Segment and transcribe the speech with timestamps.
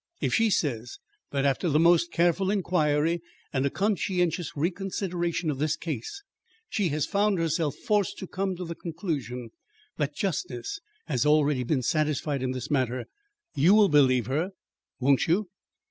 [0.19, 0.97] If she says,
[1.29, 3.21] that after the most careful inquiry
[3.53, 6.23] and a conscientious reconsideration of this case,
[6.67, 9.51] she has found herself forced to come to the conclusion
[9.97, 13.05] that justice has already been satisfied in this matter,
[13.53, 14.49] you will believe her,
[14.99, 15.49] won't you?"